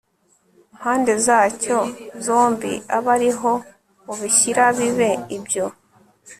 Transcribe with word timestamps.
mpande 0.75 1.13
zacyo 1.25 1.77
zombi 2.25 2.71
abe 2.97 3.09
ari 3.15 3.31
ho 3.39 3.51
ubishyira 4.11 4.63
bibe 4.77 5.11
ibyo 5.37 5.65